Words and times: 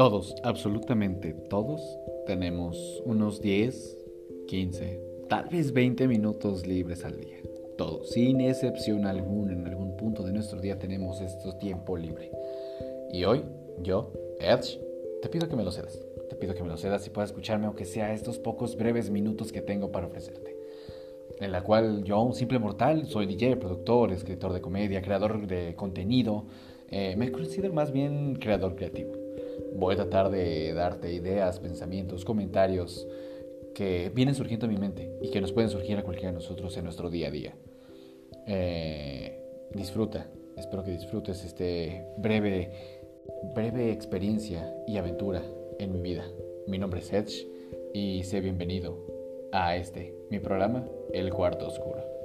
Todos, 0.00 0.34
absolutamente 0.44 1.34
todos, 1.50 1.82
tenemos 2.26 3.02
unos 3.04 3.42
10, 3.42 3.98
15, 4.48 4.98
tal 5.28 5.50
vez 5.50 5.74
20 5.74 6.08
minutos 6.08 6.66
libres 6.66 7.04
al 7.04 7.20
día. 7.20 7.36
Todos, 7.76 8.08
sin 8.08 8.40
excepción 8.40 9.04
alguna, 9.04 9.52
en 9.52 9.66
algún 9.66 9.98
punto 9.98 10.22
de 10.22 10.32
nuestro 10.32 10.58
día 10.58 10.78
tenemos 10.78 11.20
este 11.20 11.52
tiempo 11.60 11.98
libre. 11.98 12.30
Y 13.12 13.24
hoy, 13.24 13.42
yo, 13.82 14.10
Edge, 14.40 14.80
te 15.20 15.28
pido 15.28 15.50
que 15.50 15.56
me 15.56 15.64
lo 15.64 15.70
cedas. 15.70 16.00
Te 16.30 16.36
pido 16.36 16.54
que 16.54 16.62
me 16.62 16.70
lo 16.70 16.78
cedas 16.78 17.06
y 17.06 17.10
puedas 17.10 17.28
escucharme, 17.28 17.66
aunque 17.66 17.84
sea 17.84 18.14
estos 18.14 18.38
pocos 18.38 18.78
breves 18.78 19.10
minutos 19.10 19.52
que 19.52 19.60
tengo 19.60 19.92
para 19.92 20.06
ofrecerte 20.06 20.56
en 21.40 21.52
la 21.52 21.62
cual 21.62 22.04
yo, 22.04 22.20
un 22.22 22.34
simple 22.34 22.58
mortal, 22.58 23.06
soy 23.06 23.26
DJ, 23.26 23.56
productor, 23.56 24.12
escritor 24.12 24.54
de 24.54 24.62
comedia, 24.62 25.02
creador 25.02 25.46
de 25.46 25.74
contenido, 25.74 26.46
eh, 26.88 27.16
me 27.16 27.30
considero 27.30 27.74
más 27.74 27.92
bien 27.92 28.36
creador 28.36 28.76
creativo. 28.76 29.19
Voy 29.74 29.94
a 29.94 29.96
tratar 29.96 30.30
de 30.30 30.72
darte 30.74 31.12
ideas, 31.12 31.60
pensamientos, 31.60 32.24
comentarios 32.24 33.06
que 33.74 34.10
vienen 34.14 34.34
surgiendo 34.34 34.66
en 34.66 34.72
mi 34.72 34.78
mente 34.78 35.10
y 35.22 35.30
que 35.30 35.40
nos 35.40 35.52
pueden 35.52 35.70
surgir 35.70 35.96
a 35.98 36.02
cualquiera 36.02 36.30
de 36.30 36.34
nosotros 36.34 36.76
en 36.76 36.84
nuestro 36.84 37.10
día 37.10 37.28
a 37.28 37.30
día. 37.30 37.54
Eh, 38.46 39.38
disfruta, 39.74 40.28
espero 40.56 40.84
que 40.84 40.90
disfrutes 40.90 41.44
este 41.44 42.04
breve, 42.18 42.70
breve 43.54 43.92
experiencia 43.92 44.74
y 44.86 44.98
aventura 44.98 45.42
en 45.78 45.92
mi 45.92 46.00
vida. 46.00 46.24
Mi 46.66 46.78
nombre 46.78 47.00
es 47.00 47.12
Edge 47.12 47.46
y 47.94 48.22
sé 48.24 48.40
bienvenido 48.40 48.98
a 49.52 49.76
este, 49.76 50.14
mi 50.30 50.38
programa, 50.38 50.86
El 51.12 51.32
Cuarto 51.32 51.66
Oscuro. 51.66 52.19